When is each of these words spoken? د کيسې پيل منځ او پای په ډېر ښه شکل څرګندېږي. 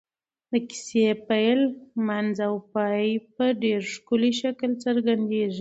د 0.51 0.53
کيسې 0.69 1.05
پيل 1.27 1.59
منځ 2.07 2.35
او 2.47 2.53
پای 2.73 3.07
په 3.35 3.45
ډېر 3.63 3.81
ښه 4.05 4.29
شکل 4.41 4.71
څرګندېږي. 4.85 5.49